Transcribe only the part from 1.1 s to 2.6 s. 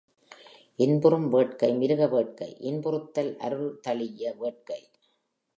வேட்கை மிருக வேட்கை